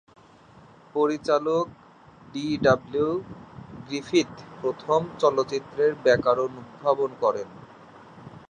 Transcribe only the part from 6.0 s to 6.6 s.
ব্যাকরণ